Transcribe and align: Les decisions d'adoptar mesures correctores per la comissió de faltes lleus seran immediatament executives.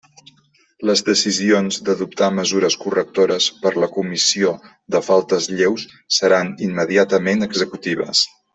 Les 0.89 1.01
decisions 1.09 1.77
d'adoptar 1.89 2.29
mesures 2.37 2.77
correctores 2.85 3.49
per 3.67 3.73
la 3.83 3.91
comissió 3.99 4.55
de 4.97 5.03
faltes 5.11 5.49
lleus 5.61 5.85
seran 6.21 6.51
immediatament 6.71 7.51
executives. 7.53 8.25